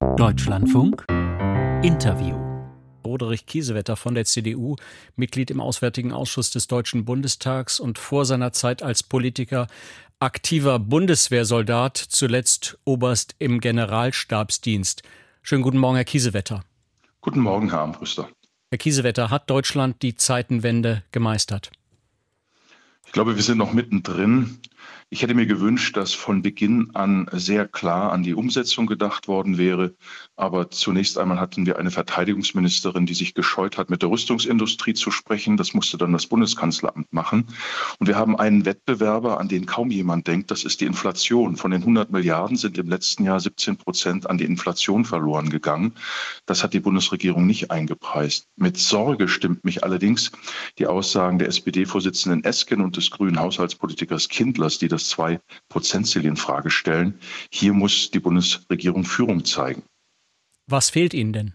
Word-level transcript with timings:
Deutschlandfunk 0.00 1.04
Interview. 1.82 2.36
Roderich 3.04 3.46
Kiesewetter 3.46 3.96
von 3.96 4.14
der 4.14 4.24
CDU, 4.24 4.76
Mitglied 5.16 5.50
im 5.50 5.60
Auswärtigen 5.60 6.12
Ausschuss 6.12 6.52
des 6.52 6.68
Deutschen 6.68 7.04
Bundestags 7.04 7.80
und 7.80 7.98
vor 7.98 8.24
seiner 8.24 8.52
Zeit 8.52 8.82
als 8.82 9.02
Politiker 9.02 9.66
aktiver 10.20 10.78
Bundeswehrsoldat, 10.78 11.96
zuletzt 11.96 12.78
Oberst 12.84 13.34
im 13.40 13.58
Generalstabsdienst. 13.60 15.02
Schönen 15.42 15.62
guten 15.62 15.78
Morgen, 15.78 15.96
Herr 15.96 16.04
Kiesewetter. 16.04 16.64
Guten 17.20 17.40
Morgen, 17.40 17.70
Herr 17.70 17.80
Armbruster. 17.80 18.28
Herr 18.70 18.78
Kiesewetter, 18.78 19.30
hat 19.30 19.50
Deutschland 19.50 20.02
die 20.02 20.14
Zeitenwende 20.14 21.02
gemeistert? 21.10 21.72
Ich 23.08 23.12
glaube, 23.12 23.36
wir 23.36 23.42
sind 23.42 23.56
noch 23.56 23.72
mittendrin. 23.72 24.60
Ich 25.10 25.22
hätte 25.22 25.32
mir 25.32 25.46
gewünscht, 25.46 25.96
dass 25.96 26.12
von 26.12 26.42
Beginn 26.42 26.90
an 26.94 27.30
sehr 27.32 27.66
klar 27.66 28.12
an 28.12 28.22
die 28.22 28.34
Umsetzung 28.34 28.86
gedacht 28.86 29.26
worden 29.26 29.56
wäre. 29.56 29.94
Aber 30.36 30.70
zunächst 30.70 31.16
einmal 31.16 31.40
hatten 31.40 31.64
wir 31.64 31.78
eine 31.78 31.90
Verteidigungsministerin, 31.90 33.06
die 33.06 33.14
sich 33.14 33.32
gescheut 33.32 33.78
hat, 33.78 33.88
mit 33.88 34.02
der 34.02 34.10
Rüstungsindustrie 34.10 34.92
zu 34.92 35.10
sprechen. 35.10 35.56
Das 35.56 35.72
musste 35.72 35.96
dann 35.96 36.12
das 36.12 36.26
Bundeskanzleramt 36.26 37.10
machen. 37.10 37.46
Und 37.98 38.06
wir 38.06 38.16
haben 38.16 38.38
einen 38.38 38.66
Wettbewerber, 38.66 39.40
an 39.40 39.48
den 39.48 39.64
kaum 39.64 39.90
jemand 39.90 40.26
denkt. 40.26 40.50
Das 40.50 40.62
ist 40.62 40.82
die 40.82 40.84
Inflation. 40.84 41.56
Von 41.56 41.70
den 41.70 41.80
100 41.80 42.10
Milliarden 42.10 42.58
sind 42.58 42.76
im 42.76 42.90
letzten 42.90 43.24
Jahr 43.24 43.40
17 43.40 43.78
Prozent 43.78 44.28
an 44.28 44.36
die 44.36 44.44
Inflation 44.44 45.06
verloren 45.06 45.48
gegangen. 45.48 45.94
Das 46.44 46.62
hat 46.62 46.74
die 46.74 46.80
Bundesregierung 46.80 47.46
nicht 47.46 47.70
eingepreist. 47.70 48.46
Mit 48.56 48.76
Sorge 48.76 49.26
stimmt 49.26 49.64
mich 49.64 49.84
allerdings 49.84 50.32
die 50.78 50.86
Aussagen 50.86 51.38
der 51.38 51.48
SPD-Vorsitzenden 51.48 52.44
Esken 52.44 52.82
und 52.82 52.94
des 52.98 53.10
grünen 53.10 53.38
Haushaltspolitikers 53.38 54.28
Kindlers, 54.28 54.78
die 54.78 54.88
das 54.88 55.08
Zwei-Prozent-Ziel 55.08 56.26
in 56.26 56.36
Frage 56.36 56.70
stellen. 56.70 57.18
Hier 57.50 57.72
muss 57.72 58.10
die 58.10 58.20
Bundesregierung 58.20 59.04
Führung 59.04 59.44
zeigen. 59.44 59.82
Was 60.66 60.90
fehlt 60.90 61.14
Ihnen 61.14 61.32
denn? 61.32 61.54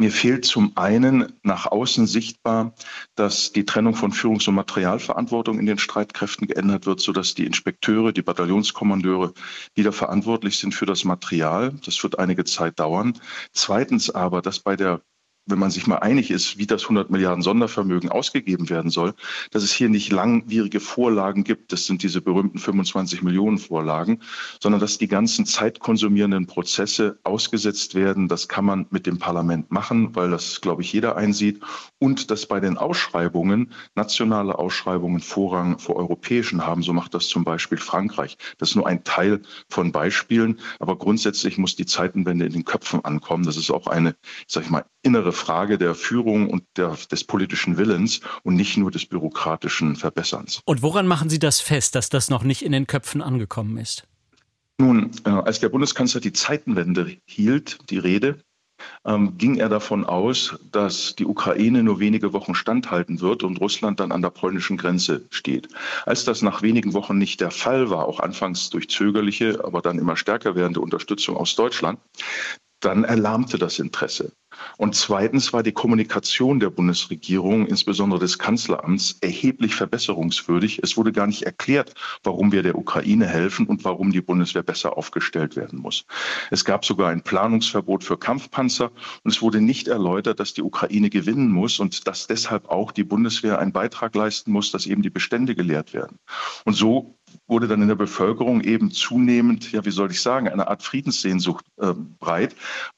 Mir 0.00 0.12
fehlt 0.12 0.44
zum 0.44 0.76
einen 0.76 1.32
nach 1.42 1.66
außen 1.66 2.06
sichtbar, 2.06 2.72
dass 3.16 3.52
die 3.52 3.64
Trennung 3.64 3.96
von 3.96 4.12
Führungs- 4.12 4.46
und 4.46 4.54
Materialverantwortung 4.54 5.58
in 5.58 5.66
den 5.66 5.78
Streitkräften 5.78 6.46
geändert 6.46 6.86
wird, 6.86 7.00
sodass 7.00 7.34
die 7.34 7.44
Inspekteure, 7.44 8.12
die 8.12 8.22
Bataillonskommandeure 8.22 9.34
wieder 9.74 9.90
verantwortlich 9.92 10.56
sind 10.56 10.72
für 10.72 10.86
das 10.86 11.02
Material. 11.02 11.74
Das 11.84 12.00
wird 12.04 12.16
einige 12.20 12.44
Zeit 12.44 12.78
dauern. 12.78 13.18
Zweitens 13.52 14.08
aber, 14.08 14.40
dass 14.40 14.60
bei 14.60 14.76
der 14.76 15.00
wenn 15.48 15.58
man 15.58 15.70
sich 15.70 15.86
mal 15.86 15.96
einig 15.96 16.30
ist, 16.30 16.58
wie 16.58 16.66
das 16.66 16.82
100 16.82 17.10
Milliarden 17.10 17.42
Sondervermögen 17.42 18.10
ausgegeben 18.10 18.68
werden 18.68 18.90
soll, 18.90 19.14
dass 19.50 19.62
es 19.62 19.72
hier 19.72 19.88
nicht 19.88 20.12
langwierige 20.12 20.80
Vorlagen 20.80 21.44
gibt, 21.44 21.72
das 21.72 21.86
sind 21.86 22.02
diese 22.02 22.20
berühmten 22.20 22.58
25 22.58 23.22
Millionen 23.22 23.58
Vorlagen, 23.58 24.20
sondern 24.60 24.80
dass 24.80 24.98
die 24.98 25.08
ganzen 25.08 25.46
zeitkonsumierenden 25.46 26.46
Prozesse 26.46 27.18
ausgesetzt 27.24 27.94
werden. 27.94 28.28
Das 28.28 28.48
kann 28.48 28.64
man 28.64 28.86
mit 28.90 29.06
dem 29.06 29.18
Parlament 29.18 29.70
machen, 29.70 30.14
weil 30.14 30.30
das, 30.30 30.60
glaube 30.60 30.82
ich, 30.82 30.92
jeder 30.92 31.16
einsieht. 31.16 31.60
Und 31.98 32.30
dass 32.30 32.46
bei 32.46 32.60
den 32.60 32.78
Ausschreibungen 32.78 33.72
nationale 33.94 34.58
Ausschreibungen 34.58 35.20
Vorrang 35.20 35.78
vor 35.78 35.96
europäischen 35.96 36.66
haben. 36.66 36.82
So 36.82 36.92
macht 36.92 37.14
das 37.14 37.28
zum 37.28 37.44
Beispiel 37.44 37.78
Frankreich. 37.78 38.36
Das 38.58 38.70
ist 38.70 38.76
nur 38.76 38.86
ein 38.86 39.04
Teil 39.04 39.40
von 39.68 39.92
Beispielen. 39.92 40.60
Aber 40.78 40.96
grundsätzlich 40.96 41.58
muss 41.58 41.76
die 41.76 41.86
Zeitenwende 41.86 42.46
in 42.46 42.52
den 42.52 42.64
Köpfen 42.64 43.04
ankommen. 43.04 43.44
Das 43.44 43.56
ist 43.56 43.70
auch 43.70 43.86
eine, 43.86 44.14
sag 44.46 44.64
ich 44.64 44.70
mal, 44.70 44.84
innere 45.02 45.32
Frage 45.38 45.78
der 45.78 45.94
Führung 45.94 46.50
und 46.50 46.64
der, 46.76 46.96
des 47.10 47.24
politischen 47.24 47.78
Willens 47.78 48.20
und 48.42 48.56
nicht 48.56 48.76
nur 48.76 48.90
des 48.90 49.06
bürokratischen 49.06 49.96
Verbesserns. 49.96 50.60
Und 50.64 50.82
woran 50.82 51.06
machen 51.06 51.30
Sie 51.30 51.38
das 51.38 51.60
fest, 51.60 51.94
dass 51.94 52.08
das 52.10 52.28
noch 52.28 52.42
nicht 52.42 52.62
in 52.62 52.72
den 52.72 52.86
Köpfen 52.86 53.22
angekommen 53.22 53.78
ist? 53.78 54.06
Nun, 54.80 55.10
äh, 55.24 55.30
als 55.30 55.60
der 55.60 55.70
Bundeskanzler 55.70 56.20
die 56.20 56.32
Zeitenwende 56.32 57.16
hielt, 57.26 57.78
die 57.90 57.98
Rede, 57.98 58.38
ähm, 59.04 59.36
ging 59.38 59.56
er 59.56 59.68
davon 59.68 60.04
aus, 60.04 60.56
dass 60.70 61.16
die 61.16 61.26
Ukraine 61.26 61.82
nur 61.82 61.98
wenige 61.98 62.32
Wochen 62.32 62.54
standhalten 62.54 63.20
wird 63.20 63.42
und 63.42 63.60
Russland 63.60 64.00
dann 64.00 64.12
an 64.12 64.22
der 64.22 64.30
polnischen 64.30 64.76
Grenze 64.76 65.26
steht. 65.30 65.68
Als 66.06 66.24
das 66.24 66.42
nach 66.42 66.62
wenigen 66.62 66.92
Wochen 66.92 67.18
nicht 67.18 67.40
der 67.40 67.50
Fall 67.50 67.90
war, 67.90 68.06
auch 68.06 68.20
anfangs 68.20 68.70
durch 68.70 68.88
zögerliche, 68.88 69.64
aber 69.64 69.82
dann 69.82 69.98
immer 69.98 70.16
stärker 70.16 70.54
werdende 70.54 70.80
Unterstützung 70.80 71.36
aus 71.36 71.56
Deutschland, 71.56 71.98
dann 72.80 73.04
erlahmte 73.04 73.58
das 73.58 73.78
Interesse. 73.78 74.32
Und 74.76 74.94
zweitens 74.94 75.52
war 75.52 75.62
die 75.62 75.72
Kommunikation 75.72 76.60
der 76.60 76.70
Bundesregierung, 76.70 77.66
insbesondere 77.66 78.20
des 78.20 78.38
Kanzleramts, 78.38 79.18
erheblich 79.20 79.74
verbesserungswürdig. 79.74 80.80
Es 80.82 80.96
wurde 80.96 81.12
gar 81.12 81.26
nicht 81.26 81.42
erklärt, 81.42 81.94
warum 82.22 82.52
wir 82.52 82.62
der 82.62 82.76
Ukraine 82.76 83.26
helfen 83.26 83.66
und 83.66 83.84
warum 83.84 84.12
die 84.12 84.20
Bundeswehr 84.20 84.62
besser 84.62 84.96
aufgestellt 84.96 85.56
werden 85.56 85.80
muss. 85.80 86.06
Es 86.50 86.64
gab 86.64 86.84
sogar 86.84 87.10
ein 87.10 87.22
Planungsverbot 87.22 88.04
für 88.04 88.18
Kampfpanzer 88.18 88.90
und 89.24 89.30
es 89.30 89.42
wurde 89.42 89.60
nicht 89.60 89.88
erläutert, 89.88 90.40
dass 90.40 90.54
die 90.54 90.62
Ukraine 90.62 91.10
gewinnen 91.10 91.50
muss 91.50 91.78
und 91.80 92.06
dass 92.06 92.26
deshalb 92.26 92.68
auch 92.68 92.92
die 92.92 93.04
Bundeswehr 93.04 93.58
einen 93.58 93.72
Beitrag 93.72 94.14
leisten 94.14 94.52
muss, 94.52 94.70
dass 94.70 94.86
eben 94.86 95.02
die 95.02 95.10
Bestände 95.10 95.54
geleert 95.54 95.92
werden. 95.92 96.18
Und 96.64 96.74
so 96.74 97.17
wurde 97.48 97.66
dann 97.66 97.82
in 97.82 97.88
der 97.88 97.94
Bevölkerung 97.94 98.60
eben 98.60 98.90
zunehmend, 98.90 99.72
ja, 99.72 99.84
wie 99.84 99.90
soll 99.90 100.10
ich 100.10 100.20
sagen, 100.20 100.48
eine 100.48 100.68
Art 100.68 100.82
Friedenssehnsucht 100.82 101.64
äh, 101.78 101.94
breit, 102.18 102.54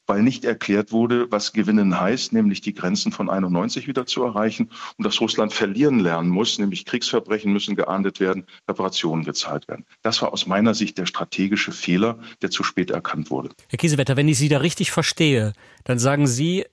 weil 0.07 0.23
nicht 0.23 0.45
erklärt 0.45 0.93
wurde, 0.93 1.31
was 1.31 1.53
Gewinnen 1.53 1.99
heißt, 1.99 2.33
nämlich 2.33 2.61
die 2.61 2.75
Grenzen 2.75 3.13
von 3.13 3.31
91 3.31 3.87
wieder 3.87 4.07
zu 4.07 4.25
erreichen 4.25 4.71
und 4.99 5.07
dass 5.07 5.21
Russland 5.21 5.53
verlieren 5.53 6.01
lernen 6.01 6.29
muss, 6.29 6.59
nämlich 6.59 6.85
Kriegsverbrechen 6.85 7.53
müssen 7.53 7.77
geahndet 7.77 8.19
werden, 8.19 8.45
Reparationen 8.69 9.25
gezahlt 9.25 9.69
werden. 9.69 9.87
Das 10.03 10.21
war 10.21 10.33
aus 10.33 10.47
meiner 10.47 10.75
Sicht 10.75 10.99
der 10.99 11.07
strategische 11.07 11.73
Fehler, 11.73 12.19
der 12.43 12.51
zu 12.51 12.65
spät 12.65 12.91
erkannt 12.91 13.31
wurde. 13.31 13.51
Herr 13.69 13.79
Kiesewetter, 13.79 14.17
wenn 14.17 14.29
ich 14.29 14.39
Sie 14.39 14.49
da 14.49 14.59
richtig 14.59 14.91
verstehe, 14.91 15.53
dann 15.85 15.99
sagen 16.01 16.27
Sie, 16.27 16.65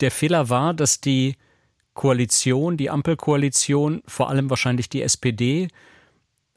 der 0.00 0.10
Fehler 0.10 0.50
war, 0.50 0.74
dass 0.74 1.00
die 1.00 1.36
Koalition, 1.94 2.76
die 2.76 2.90
Ampelkoalition, 2.90 4.02
vor 4.06 4.28
allem 4.28 4.50
wahrscheinlich 4.50 4.88
die 4.88 5.02
SPD, 5.02 5.68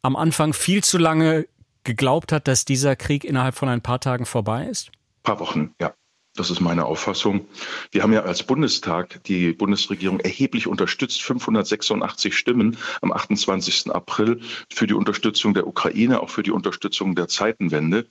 am 0.05 0.15
Anfang 0.15 0.53
viel 0.53 0.83
zu 0.83 0.99
lange 0.99 1.47
geglaubt 1.83 2.31
hat, 2.31 2.47
dass 2.47 2.63
dieser 2.63 2.95
Krieg 2.95 3.23
innerhalb 3.23 3.55
von 3.55 3.69
ein 3.69 3.81
paar 3.81 3.99
Tagen 3.99 4.25
vorbei 4.25 4.67
ist? 4.67 4.89
Ein 4.89 5.23
paar 5.23 5.39
Wochen, 5.39 5.73
ja. 5.81 5.93
Das 6.37 6.51
ist 6.51 6.59
meine 6.59 6.83
Auffassung. 6.83 7.47
Wir 7.91 8.03
haben 8.03 8.11
ja 8.11 8.23
als 8.23 8.43
Bundestag 8.43 9.23
die 9.23 9.53
Bundesregierung 9.53 10.19
erheblich 10.19 10.67
unterstützt, 10.67 11.23
586 11.23 12.37
Stimmen 12.37 12.77
am 13.01 13.13
28. 13.13 13.89
April 13.91 14.41
für 14.69 14.85
die 14.85 14.95
Unterstützung 14.95 15.53
der 15.53 15.65
Ukraine, 15.65 16.19
auch 16.19 16.29
für 16.29 16.43
die 16.43 16.51
Unterstützung 16.51 17.15
der 17.15 17.29
Zeitenwende. 17.29 18.09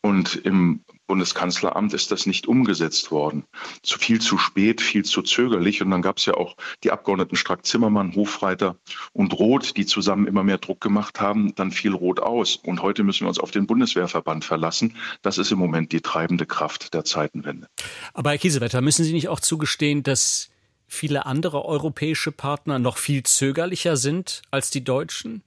Und 0.00 0.36
im 0.36 0.84
Bundeskanzleramt 1.06 1.94
ist 1.94 2.10
das 2.10 2.26
nicht 2.26 2.46
umgesetzt 2.46 3.10
worden. 3.10 3.44
Zu 3.82 3.98
viel 3.98 4.20
zu 4.20 4.38
spät, 4.38 4.80
viel 4.80 5.04
zu 5.04 5.22
zögerlich. 5.22 5.82
Und 5.82 5.90
dann 5.90 6.02
gab 6.02 6.18
es 6.18 6.26
ja 6.26 6.34
auch 6.34 6.56
die 6.82 6.90
Abgeordneten 6.90 7.36
Strack-Zimmermann, 7.36 8.14
Hofreiter 8.14 8.76
und 9.12 9.32
Roth, 9.34 9.76
die 9.76 9.86
zusammen 9.86 10.26
immer 10.26 10.42
mehr 10.42 10.58
Druck 10.58 10.80
gemacht 10.80 11.20
haben. 11.20 11.54
Dann 11.54 11.70
fiel 11.70 11.92
Roth 11.92 12.20
aus. 12.20 12.56
Und 12.56 12.82
heute 12.82 13.04
müssen 13.04 13.22
wir 13.22 13.28
uns 13.28 13.38
auf 13.38 13.50
den 13.50 13.66
Bundeswehrverband 13.66 14.44
verlassen. 14.44 14.96
Das 15.22 15.38
ist 15.38 15.52
im 15.52 15.58
Moment 15.58 15.92
die 15.92 16.00
treibende 16.00 16.46
Kraft 16.46 16.94
der 16.94 17.04
Zeitenwende. 17.04 17.68
Aber 18.12 18.30
Herr 18.30 18.38
Kiesewetter, 18.38 18.80
müssen 18.80 19.04
Sie 19.04 19.12
nicht 19.12 19.28
auch 19.28 19.40
zugestehen, 19.40 20.02
dass 20.02 20.50
viele 20.88 21.26
andere 21.26 21.64
europäische 21.64 22.32
Partner 22.32 22.78
noch 22.78 22.96
viel 22.96 23.22
zögerlicher 23.22 23.96
sind 23.96 24.42
als 24.50 24.70
die 24.70 24.84
Deutschen? 24.84 25.42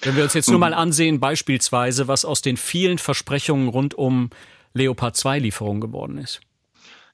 Wenn 0.00 0.16
wir 0.16 0.24
uns 0.24 0.34
jetzt 0.34 0.50
nur 0.50 0.58
mal 0.58 0.74
ansehen, 0.74 1.20
beispielsweise, 1.20 2.08
was 2.08 2.24
aus 2.24 2.42
den 2.42 2.56
vielen 2.56 2.98
Versprechungen 2.98 3.68
rund 3.68 3.94
um 3.94 4.30
Leopard 4.74 5.16
2 5.16 5.38
Lieferung 5.38 5.80
geworden 5.80 6.18
ist. 6.18 6.40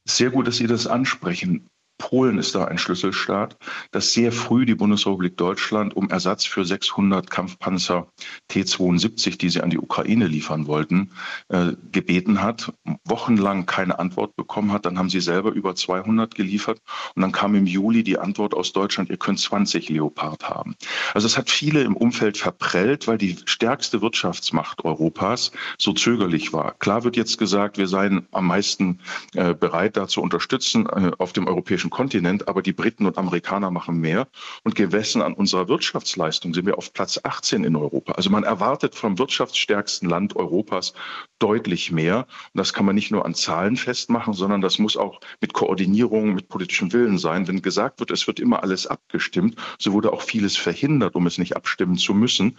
Sehr 0.05 0.31
gut, 0.31 0.47
dass 0.47 0.57
Sie 0.57 0.67
das 0.67 0.87
ansprechen. 0.87 1.69
Polen 1.99 2.39
ist 2.39 2.55
da 2.55 2.65
ein 2.65 2.79
Schlüsselstaat, 2.79 3.57
das 3.91 4.13
sehr 4.13 4.33
früh 4.33 4.65
die 4.65 4.75
Bundesrepublik 4.77 5.37
Deutschland 5.37 5.95
um 5.95 6.09
Ersatz 6.11 6.45
für 6.45 6.65
600 6.65 7.31
Kampfpanzer 7.31 8.07
T-72, 8.49 9.37
die 9.37 9.51
sie 9.51 9.61
an 9.61 9.71
die 9.71 9.79
Ukraine 9.79 10.27
liefern 10.27 10.67
wollten, 10.67 11.11
äh, 11.49 11.73
gebeten 11.93 12.41
hat, 12.41 12.73
wochenlang 13.05 13.67
keine 13.67 13.99
Antwort 13.99 14.37
bekommen 14.37 14.73
hat. 14.73 14.87
Dann 14.87 14.99
haben 14.99 15.11
sie 15.11 15.21
selber 15.21 15.51
über 15.51 15.75
200 15.75 16.35
geliefert 16.35 16.81
und 17.15 17.23
dann 17.23 17.33
kam 17.33 17.55
im 17.55 17.67
Juli 17.67 18.05
die 18.05 18.19
Antwort 18.19 18.55
aus 18.55 18.73
Deutschland, 18.73 19.11
ihr 19.11 19.17
könnt 19.17 19.41
20 19.41 19.89
Leopard 19.89 20.49
haben. 20.49 20.77
Also 21.15 21.27
es 21.27 21.37
hat 21.37 21.51
viele 21.51 21.83
im 21.83 21.97
Umfeld 21.97 22.39
verprellt, 22.39 23.09
weil 23.09 23.19
die 23.19 23.37
stärkste 23.45 24.01
Wirtschaftsmacht 24.01 24.85
Europas 24.85 25.53
so 25.79 25.93
zögerlich 25.93 26.53
war. 26.53 26.75
Klar 26.79 27.05
wird 27.05 27.17
jetzt 27.17 27.39
gesagt, 27.39 27.77
wir 27.77 27.89
seien 27.89 28.27
am 28.31 28.47
meisten 28.47 29.01
äh, 29.35 29.55
bereit, 29.55 29.97
da 29.97 30.07
zu 30.07 30.23
unterstützen 30.23 30.87
äh, 30.87 31.11
auf 31.19 31.33
dem 31.33 31.47
europäischen 31.47 31.88
europäischen 31.89 31.91
Kontinent, 31.91 32.49
aber 32.49 32.63
die 32.63 32.73
Briten 32.73 33.07
und 33.07 33.19
Amerikaner 33.19 33.71
machen 33.71 33.99
mehr. 34.01 34.29
Und 34.65 34.75
gemessen 34.75 35.23
an 35.23 35.35
unserer 35.35 35.69
Wirtschaftsleistung 35.69 36.55
sind 36.55 36.67
wir 36.67 36.79
auf 36.79 36.93
Platz 36.93 37.21
18 37.23 37.65
in 37.65 37.77
Europa. 37.77 38.13
Also 38.13 38.31
man 38.31 38.45
erwartet 38.45 38.95
vom 38.95 39.19
wirtschaftsstärksten 39.19 40.09
Land 40.09 40.37
Europas 40.37 40.95
deutlich 41.39 41.91
mehr. 41.93 42.27
Und 42.53 42.59
das 42.59 42.73
kann 42.73 42.87
man 42.87 42.95
nicht 42.95 43.11
nur 43.11 43.25
an 43.25 43.35
Zahlen 43.35 43.77
festmachen, 43.77 44.35
sondern 44.35 44.61
das 44.61 44.79
muss 44.79 44.97
auch 44.97 45.21
mit 45.41 45.53
Koordinierung, 45.53 46.35
mit 46.35 46.49
politischem 46.49 46.93
Willen 46.93 47.19
sein. 47.19 47.47
Wenn 47.47 47.63
gesagt 47.63 48.01
wird, 48.01 48.11
es 48.11 48.27
wird 48.27 48.41
immer 48.41 48.63
alles 48.63 48.87
abgestimmt, 48.87 49.57
so 49.79 49.93
wurde 49.93 50.13
auch 50.13 50.23
vieles 50.23 50.57
verhindert, 50.57 51.15
um 51.15 51.27
es 51.27 51.39
nicht 51.39 51.57
abstimmen 51.57 51.97
zu 51.97 52.15
müssen. 52.15 52.59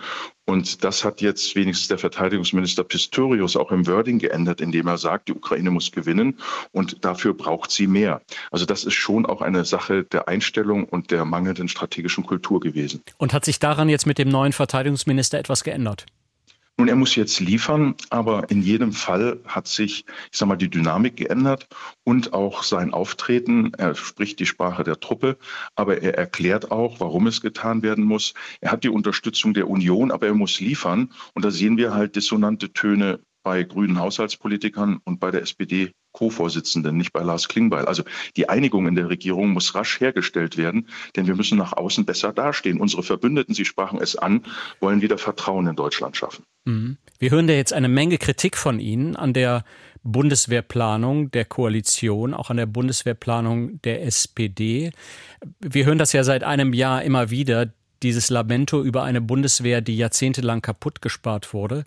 Und 0.49 0.83
das 0.83 1.05
hat 1.05 1.21
jetzt 1.21 1.55
wenigstens 1.55 1.89
der 1.89 1.99
Verteidigungsminister 1.99 2.83
Pistorius 2.83 3.55
auch 3.55 3.71
im 3.71 3.85
Wording 3.85 4.17
geändert, 4.17 4.61
indem 4.61 4.87
er 4.87 4.97
sagt, 4.97 5.27
die 5.27 5.33
Ukraine 5.33 5.69
muss 5.69 5.91
gewinnen 5.91 6.39
und 6.71 7.05
dafür 7.05 7.35
braucht 7.35 7.69
sie 7.69 7.85
mehr. 7.85 8.23
Also 8.49 8.65
das 8.65 8.83
ist 8.83 8.95
schon 8.95 9.27
auch 9.27 9.43
eine 9.43 9.63
Sache 9.63 10.05
der 10.05 10.27
Einstellung 10.27 10.85
und 10.85 11.11
der 11.11 11.23
mangelnden 11.23 11.67
strategischen 11.67 12.25
Kultur 12.25 12.59
gewesen. 12.61 13.03
Und 13.17 13.31
hat 13.31 13.45
sich 13.45 13.59
daran 13.59 13.89
jetzt 13.89 14.07
mit 14.07 14.17
dem 14.17 14.29
neuen 14.29 14.51
Verteidigungsminister 14.51 15.37
etwas 15.37 15.63
geändert? 15.63 16.07
Nun, 16.79 16.87
er 16.87 16.95
muss 16.95 17.17
jetzt 17.17 17.41
liefern, 17.41 17.95
aber 18.09 18.49
in 18.49 18.61
jedem 18.61 18.93
Fall 18.93 19.41
hat 19.45 19.67
sich, 19.67 20.05
ich 20.31 20.37
sag 20.37 20.47
mal, 20.47 20.55
die 20.55 20.69
Dynamik 20.69 21.17
geändert 21.17 21.67
und 22.05 22.31
auch 22.31 22.63
sein 22.63 22.93
Auftreten. 22.93 23.73
Er 23.77 23.95
spricht 23.95 24.39
die 24.39 24.45
Sprache 24.45 24.85
der 24.85 25.01
Truppe, 25.01 25.37
aber 25.75 26.01
er 26.01 26.17
erklärt 26.17 26.71
auch, 26.71 27.01
warum 27.01 27.27
es 27.27 27.41
getan 27.41 27.81
werden 27.83 28.05
muss. 28.05 28.33
Er 28.61 28.71
hat 28.71 28.85
die 28.85 28.89
Unterstützung 28.89 29.53
der 29.53 29.69
Union, 29.69 30.09
aber 30.09 30.27
er 30.27 30.35
muss 30.35 30.61
liefern. 30.61 31.11
Und 31.33 31.43
da 31.43 31.51
sehen 31.51 31.75
wir 31.75 31.93
halt 31.93 32.15
dissonante 32.15 32.71
Töne 32.71 33.19
bei 33.43 33.63
grünen 33.63 33.99
Haushaltspolitikern 33.99 34.99
und 35.03 35.19
bei 35.19 35.31
der 35.31 35.41
SPD 35.41 35.91
Co-Vorsitzenden, 36.11 36.97
nicht 36.97 37.13
bei 37.13 37.21
Lars 37.21 37.47
Klingbeil. 37.47 37.85
Also 37.85 38.03
die 38.35 38.49
Einigung 38.49 38.87
in 38.87 38.95
der 38.95 39.09
Regierung 39.09 39.51
muss 39.51 39.75
rasch 39.75 39.99
hergestellt 39.99 40.57
werden, 40.57 40.87
denn 41.15 41.27
wir 41.27 41.35
müssen 41.35 41.57
nach 41.57 41.73
außen 41.73 42.05
besser 42.05 42.33
dastehen. 42.33 42.79
Unsere 42.79 43.03
Verbündeten, 43.03 43.53
Sie 43.53 43.65
sprachen 43.65 43.99
es 44.01 44.15
an, 44.15 44.43
wollen 44.79 45.01
wieder 45.01 45.17
Vertrauen 45.17 45.67
in 45.67 45.75
Deutschland 45.75 46.17
schaffen. 46.17 46.43
Mhm. 46.65 46.97
Wir 47.19 47.31
hören 47.31 47.47
da 47.47 47.53
jetzt 47.53 47.73
eine 47.73 47.89
Menge 47.89 48.17
Kritik 48.17 48.57
von 48.57 48.79
Ihnen 48.79 49.15
an 49.15 49.33
der 49.33 49.63
Bundeswehrplanung 50.03 51.29
der 51.31 51.45
Koalition, 51.45 52.33
auch 52.33 52.49
an 52.49 52.57
der 52.57 52.65
Bundeswehrplanung 52.65 53.81
der 53.81 54.03
SPD. 54.03 54.91
Wir 55.59 55.85
hören 55.85 55.97
das 55.97 56.13
ja 56.13 56.23
seit 56.23 56.43
einem 56.43 56.73
Jahr 56.73 57.03
immer 57.03 57.29
wieder, 57.29 57.71
dieses 58.01 58.29
Lamento 58.29 58.81
über 58.81 59.03
eine 59.03 59.21
Bundeswehr, 59.21 59.81
die 59.81 59.97
jahrzehntelang 59.97 60.61
kaputt 60.61 61.01
gespart 61.01 61.53
wurde. 61.53 61.83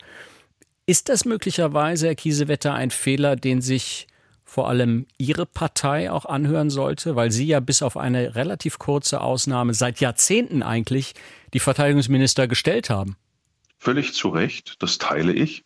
Ist 0.85 1.09
das 1.09 1.25
möglicherweise, 1.25 2.09
Herr 2.09 2.15
Kiesewetter, 2.17 2.75
ein 2.75 2.91
Fehler, 2.91 3.37
den 3.37 3.61
sich 3.61 4.09
vor 4.45 4.69
allem 4.69 5.07
Ihre 5.17 5.47
Partei 5.47 6.11
auch 6.11 6.27
anhören 6.27 6.71
sollte, 6.71 7.15
weil 7.15 7.31
Sie 7.31 7.47
ja 7.47 7.61
bis 7.61 7.83
auf 7.83 7.97
eine 7.97 8.35
relativ 8.35 8.79
kurze 8.79 9.21
Ausnahme 9.21 9.75
seit 9.75 10.01
Jahrzehnten 10.01 10.63
eigentlich 10.63 11.15
die 11.55 11.61
Verteidigungsminister 11.61 12.49
gestellt 12.49 12.91
haben? 12.91 13.17
Völlig 13.79 14.13
zu 14.13 14.29
Recht, 14.29 14.83
das 14.83 14.99
teile 14.99 15.33
ich. 15.33 15.65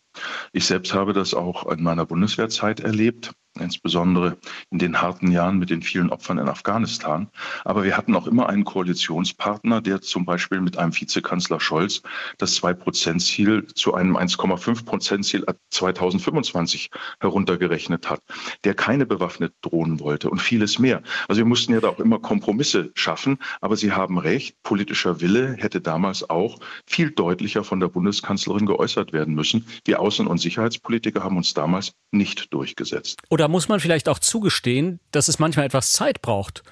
Ich 0.53 0.67
selbst 0.67 0.95
habe 0.95 1.13
das 1.13 1.35
auch 1.35 1.71
in 1.71 1.83
meiner 1.83 2.07
Bundeswehrzeit 2.07 2.81
erlebt 2.81 3.33
insbesondere 3.61 4.37
in 4.71 4.79
den 4.79 5.01
harten 5.01 5.31
Jahren 5.31 5.59
mit 5.59 5.71
den 5.71 5.83
vielen 5.83 6.11
Opfern 6.11 6.39
in 6.39 6.49
Afghanistan. 6.49 7.29
Aber 7.65 7.85
wir 7.85 7.97
hatten 7.97 8.15
auch 8.15 8.27
immer 8.27 8.49
einen 8.49 8.65
Koalitionspartner, 8.65 9.81
der 9.81 10.01
zum 10.01 10.25
Beispiel 10.25 10.61
mit 10.61 10.79
einem 10.79 10.95
Vizekanzler 10.95 11.61
Scholz 11.61 12.03
das 12.39 12.61
2-Prozent-Ziel 12.61 13.67
zu 13.75 13.95
einem 13.95 14.17
1,5-Prozent-Ziel 14.17 15.45
2025 15.71 16.91
heruntergerechnet 17.21 18.09
hat, 18.11 18.21
der 18.65 18.75
keine 18.75 19.07
bewaffneten 19.07 19.57
Drohnen 19.63 20.01
wollte 20.01 20.31
und 20.31 20.41
vieles 20.41 20.79
mehr. 20.79 21.03
Also 21.29 21.41
wir 21.41 21.47
mussten 21.47 21.73
ja 21.73 21.81
da 21.81 21.89
auch 21.89 22.01
immer 22.01 22.19
Kompromisse 22.19 22.91
schaffen. 22.95 23.39
Aber 23.61 23.77
Sie 23.77 23.93
haben 23.93 24.19
recht, 24.19 24.57
politischer 24.63 25.21
Wille 25.21 25.55
hätte 25.59 25.81
damals 25.81 26.29
auch 26.29 26.59
viel 26.87 27.11
deutlicher 27.11 27.65
von 27.65 27.81
der 27.81 27.89
Bundeskanzlerin 27.89 28.67
geäußert 28.67 29.13
werden 29.13 29.35
müssen. 29.35 29.67
Die 29.87 29.97
Außen- 29.97 30.27
und 30.27 30.39
Sicherheitspolitiker 30.39 31.23
haben 31.23 31.37
uns 31.37 31.55
damals 31.55 31.93
nicht 32.11 32.53
durchgesetzt. 32.53 33.21
Oder 33.31 33.46
da 33.47 33.49
muss 33.49 33.69
man 33.69 33.79
vielleicht 33.79 34.09
auch 34.09 34.19
zugestehen, 34.19 34.99
dass 35.13 35.29
es 35.29 35.39
manchmal 35.39 35.67
etwas 35.67 35.93
Zeit 35.93 36.21
braucht, 36.21 36.65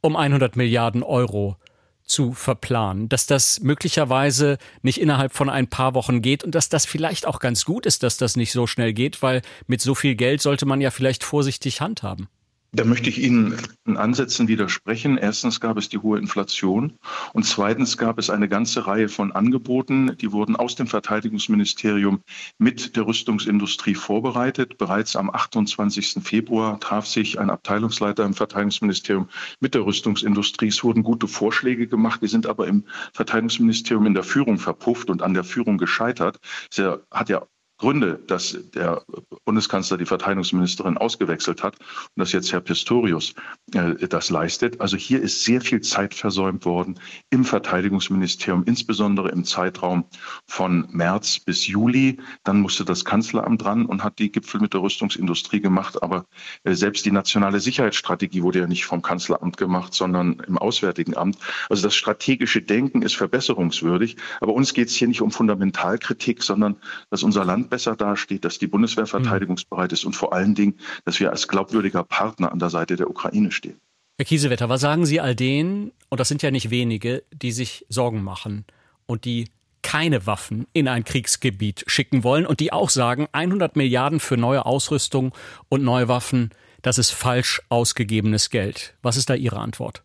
um 0.00 0.16
100 0.16 0.56
Milliarden 0.56 1.02
Euro 1.02 1.58
zu 2.04 2.32
verplanen, 2.32 3.10
dass 3.10 3.26
das 3.26 3.60
möglicherweise 3.60 4.56
nicht 4.80 4.98
innerhalb 4.98 5.34
von 5.34 5.50
ein 5.50 5.68
paar 5.68 5.92
Wochen 5.92 6.22
geht 6.22 6.42
und 6.42 6.54
dass 6.54 6.70
das 6.70 6.86
vielleicht 6.86 7.26
auch 7.26 7.38
ganz 7.38 7.66
gut 7.66 7.84
ist, 7.84 8.02
dass 8.02 8.16
das 8.16 8.34
nicht 8.34 8.50
so 8.50 8.66
schnell 8.66 8.94
geht, 8.94 9.20
weil 9.20 9.42
mit 9.66 9.82
so 9.82 9.94
viel 9.94 10.14
Geld 10.14 10.40
sollte 10.40 10.64
man 10.64 10.80
ja 10.80 10.90
vielleicht 10.90 11.22
vorsichtig 11.22 11.82
handhaben. 11.82 12.28
Da 12.74 12.84
möchte 12.84 13.10
ich 13.10 13.22
Ihnen 13.22 13.54
in 13.84 13.98
Ansätzen 13.98 14.48
widersprechen. 14.48 15.18
Erstens 15.18 15.60
gab 15.60 15.76
es 15.76 15.90
die 15.90 15.98
hohe 15.98 16.18
Inflation 16.18 16.98
und 17.34 17.44
zweitens 17.44 17.98
gab 17.98 18.18
es 18.18 18.30
eine 18.30 18.48
ganze 18.48 18.86
Reihe 18.86 19.10
von 19.10 19.30
Angeboten, 19.30 20.16
die 20.16 20.32
wurden 20.32 20.56
aus 20.56 20.74
dem 20.74 20.86
Verteidigungsministerium 20.86 22.22
mit 22.56 22.96
der 22.96 23.06
Rüstungsindustrie 23.06 23.94
vorbereitet. 23.94 24.78
Bereits 24.78 25.16
am 25.16 25.28
28. 25.28 26.22
Februar 26.22 26.80
traf 26.80 27.06
sich 27.06 27.38
ein 27.38 27.50
Abteilungsleiter 27.50 28.24
im 28.24 28.32
Verteidigungsministerium 28.32 29.28
mit 29.60 29.74
der 29.74 29.84
Rüstungsindustrie. 29.84 30.68
Es 30.68 30.82
wurden 30.82 31.02
gute 31.02 31.28
Vorschläge 31.28 31.86
gemacht, 31.88 32.22
die 32.22 32.28
sind 32.28 32.46
aber 32.46 32.68
im 32.68 32.86
Verteidigungsministerium 33.12 34.06
in 34.06 34.14
der 34.14 34.24
Führung 34.24 34.56
verpufft 34.56 35.10
und 35.10 35.20
an 35.20 35.34
der 35.34 35.44
Führung 35.44 35.76
gescheitert. 35.76 36.38
Es 36.70 36.82
hat 37.10 37.28
ja 37.28 37.46
Gründe, 37.82 38.20
dass 38.28 38.56
der 38.74 39.02
Bundeskanzler 39.44 39.98
die 39.98 40.06
Verteidigungsministerin 40.06 40.96
ausgewechselt 40.96 41.64
hat 41.64 41.80
und 41.80 42.20
dass 42.20 42.30
jetzt 42.30 42.52
Herr 42.52 42.60
Pistorius 42.60 43.34
äh, 43.74 44.06
das 44.06 44.30
leistet. 44.30 44.80
Also 44.80 44.96
hier 44.96 45.20
ist 45.20 45.42
sehr 45.42 45.60
viel 45.60 45.80
Zeit 45.80 46.14
versäumt 46.14 46.64
worden 46.64 47.00
im 47.30 47.44
Verteidigungsministerium, 47.44 48.62
insbesondere 48.66 49.30
im 49.30 49.44
Zeitraum 49.44 50.04
von 50.46 50.86
März 50.92 51.40
bis 51.40 51.66
Juli. 51.66 52.20
Dann 52.44 52.60
musste 52.60 52.84
das 52.84 53.04
Kanzleramt 53.04 53.64
dran 53.64 53.84
und 53.86 54.04
hat 54.04 54.20
die 54.20 54.30
Gipfel 54.30 54.60
mit 54.60 54.74
der 54.74 54.82
Rüstungsindustrie 54.82 55.60
gemacht. 55.60 56.04
Aber 56.04 56.24
äh, 56.62 56.74
selbst 56.74 57.04
die 57.04 57.10
nationale 57.10 57.58
Sicherheitsstrategie 57.58 58.44
wurde 58.44 58.60
ja 58.60 58.68
nicht 58.68 58.84
vom 58.84 59.02
Kanzleramt 59.02 59.56
gemacht, 59.56 59.92
sondern 59.92 60.40
im 60.46 60.56
Auswärtigen 60.56 61.16
Amt. 61.16 61.36
Also 61.68 61.82
das 61.82 61.96
strategische 61.96 62.62
Denken 62.62 63.02
ist 63.02 63.16
verbesserungswürdig. 63.16 64.18
Aber 64.40 64.52
uns 64.52 64.72
geht 64.72 64.86
es 64.86 64.94
hier 64.94 65.08
nicht 65.08 65.20
um 65.20 65.32
Fundamentalkritik, 65.32 66.44
sondern 66.44 66.76
dass 67.10 67.24
unser 67.24 67.44
Land 67.44 67.71
besser 67.72 67.96
dasteht, 67.96 68.44
dass 68.44 68.58
die 68.58 68.66
Bundeswehr 68.66 69.06
verteidigungsbereit 69.06 69.92
ist 69.92 70.04
und 70.04 70.12
vor 70.12 70.34
allen 70.34 70.54
Dingen, 70.54 70.74
dass 71.06 71.18
wir 71.20 71.30
als 71.30 71.48
glaubwürdiger 71.48 72.04
Partner 72.04 72.52
an 72.52 72.58
der 72.58 72.68
Seite 72.68 72.96
der 72.96 73.08
Ukraine 73.08 73.50
stehen. 73.50 73.80
Herr 74.18 74.26
Kiesewetter, 74.26 74.68
was 74.68 74.82
sagen 74.82 75.06
Sie 75.06 75.22
all 75.22 75.34
denen, 75.34 75.90
und 76.10 76.20
das 76.20 76.28
sind 76.28 76.42
ja 76.42 76.50
nicht 76.50 76.68
wenige, 76.68 77.24
die 77.32 77.50
sich 77.50 77.86
Sorgen 77.88 78.22
machen 78.22 78.66
und 79.06 79.24
die 79.24 79.48
keine 79.80 80.26
Waffen 80.26 80.66
in 80.74 80.86
ein 80.86 81.02
Kriegsgebiet 81.02 81.84
schicken 81.86 82.24
wollen 82.24 82.44
und 82.44 82.60
die 82.60 82.74
auch 82.74 82.90
sagen, 82.90 83.26
100 83.32 83.74
Milliarden 83.74 84.20
für 84.20 84.36
neue 84.36 84.66
Ausrüstung 84.66 85.34
und 85.70 85.82
neue 85.82 86.08
Waffen, 86.08 86.50
das 86.82 86.98
ist 86.98 87.10
falsch 87.12 87.62
ausgegebenes 87.70 88.50
Geld. 88.50 88.94
Was 89.00 89.16
ist 89.16 89.30
da 89.30 89.34
Ihre 89.34 89.60
Antwort? 89.60 90.02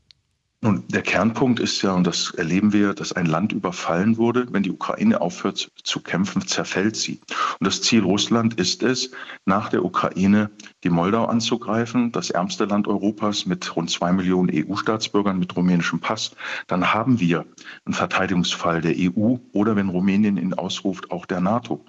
Nun, 0.61 0.83
der 0.87 1.03
Kernpunkt 1.03 1.59
ist 1.59 1.83
ja, 1.83 1.93
und 1.93 2.07
das 2.07 2.31
erleben 2.31 2.73
wir, 2.73 2.95
dass 2.95 3.13
ein 3.13 3.27
Land 3.27 3.53
überfallen 3.53 4.17
wurde. 4.17 4.47
Wenn 4.49 4.63
die 4.63 4.71
Ukraine 4.71 5.21
aufhört 5.21 5.71
zu 5.83 6.01
kämpfen, 6.01 6.47
zerfällt 6.47 6.95
sie. 6.95 7.19
Und 7.59 7.67
das 7.67 7.83
Ziel 7.83 8.01
Russland 8.01 8.55
ist 8.55 8.81
es, 8.81 9.11
nach 9.45 9.69
der 9.69 9.85
Ukraine 9.85 10.49
die 10.83 10.89
Moldau 10.89 11.25
anzugreifen, 11.25 12.11
das 12.11 12.31
ärmste 12.31 12.65
Land 12.65 12.87
Europas 12.87 13.45
mit 13.45 13.75
rund 13.75 13.91
zwei 13.91 14.11
Millionen 14.11 14.49
EU-Staatsbürgern 14.51 15.37
mit 15.37 15.55
rumänischem 15.55 15.99
Pass. 15.99 16.31
Dann 16.65 16.91
haben 16.91 17.19
wir 17.19 17.45
einen 17.85 17.93
Verteidigungsfall 17.93 18.81
der 18.81 18.95
EU 18.97 19.35
oder 19.53 19.75
wenn 19.75 19.89
Rumänien 19.89 20.37
ihn 20.37 20.55
ausruft, 20.55 21.11
auch 21.11 21.27
der 21.27 21.39
NATO. 21.39 21.85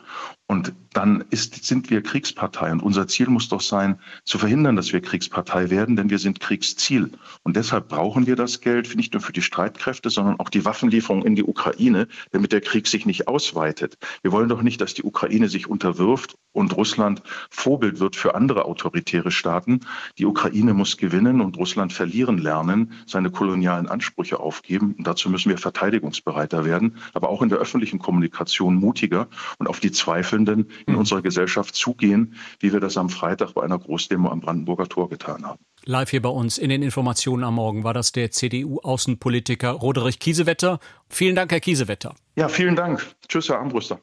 Und 0.51 0.73
dann 0.95 1.25
ist, 1.29 1.67
sind 1.67 1.91
wir 1.91 2.03
Kriegspartei. 2.03 2.73
Und 2.73 2.83
unser 2.83 3.07
Ziel 3.07 3.29
muss 3.29 3.51
doch 3.51 3.61
sein, 3.61 4.01
zu 4.25 4.39
verhindern, 4.39 4.77
dass 4.77 4.95
wir 4.95 5.03
Kriegspartei 5.03 5.69
werden, 5.69 5.95
denn 5.95 6.09
wir 6.09 6.19
sind 6.19 6.41
Kriegsziel. 6.41 7.11
Und 7.43 7.57
deshalb 7.57 7.89
brauchen 7.89 8.27
wir 8.27 8.35
das 8.35 8.63
Geld 8.63 8.97
nicht 8.97 9.13
nur 9.13 9.21
für 9.21 9.35
die 9.35 9.43
Streitkräfte, 9.43 10.09
sondern 10.09 10.41
auch 10.41 10.49
die 10.49 10.65
Waffenlieferung 10.65 11.23
in 11.23 11.37
die 11.37 11.45
Ukraine, 11.45 12.09
damit 12.33 12.53
der 12.53 12.63
Krieg 12.63 12.87
sich 12.87 13.05
nicht 13.05 13.29
ausweitet. 13.29 13.99
Wir 14.23 14.33
wollen 14.33 14.49
doch 14.49 14.63
nicht, 14.63 14.81
dass 14.81 14.95
die 14.95 15.03
Ukraine 15.03 15.51
sich 15.51 15.69
unterwirft 15.69 16.39
und 16.59 16.77
Russland 16.77 17.23
Vorbild 17.51 18.01
wird 18.01 18.17
für 18.17 18.35
andere 18.35 18.65
autoritäre 18.65 19.31
Staaten. 19.31 19.81
Die 20.19 20.27
Ukraine 20.27 20.75
muss 20.75 20.97
gewinnen 20.97 21.41
und 21.41 21.57
Russland 21.57 21.93
verlieren 21.93 22.39
lernen, 22.39 22.93
seine 23.07 23.31
kolonialen 23.31 23.89
Ansprüche 23.89 24.41
aufgeben. 24.41 24.95
Und 24.99 25.07
dazu 25.07 25.31
müssen 25.31 25.51
wir 25.51 25.59
verteidigungsbereiter 25.59 26.65
werden, 26.65 26.97
aber 27.15 27.29
auch 27.29 27.43
in 27.43 27.49
der 27.49 27.59
öffentlichen 27.59 28.01
Kommunikation 28.01 28.75
mutiger 28.75 29.29
und 29.59 29.69
auf 29.69 29.79
die 29.79 29.93
Zweifelnden 29.93 30.71
in 30.87 30.95
mhm. 30.95 30.99
unserer 30.99 31.23
Gesellschaft 31.23 31.77
zugehen, 31.77 32.35
wie 32.59 32.73
wir 32.73 32.81
das 32.81 32.97
am 32.97 33.09
Freitag 33.09 33.53
bei 33.55 33.63
einer 33.63 33.79
Großdemo 33.79 34.29
am 34.29 34.41
Brandenburger 34.41 34.89
Tor 34.89 35.09
getan 35.09 35.45
haben. 35.45 35.61
Live 35.85 36.11
hier 36.11 36.23
bei 36.23 36.29
uns 36.29 36.59
in 36.59 36.71
den 36.71 36.83
Informationen 36.83 37.45
am 37.45 37.55
Morgen 37.55 37.85
war 37.85 37.95
das 37.95 38.13
der 38.13 38.31
CDU-Außenpolitiker 38.31 39.71
Roderich 39.71 40.19
Kiesewetter. 40.19 40.81
Vielen 41.09 41.37
Dank, 41.37 41.53
Herr 41.53 41.61
Kiesewetter. 41.61 42.15
Ja, 42.37 42.49
vielen 42.49 42.77
Dank. 42.77 43.07
Tschüss, 43.29 43.49
Herr 43.49 43.61
Armbruster. 43.61 44.01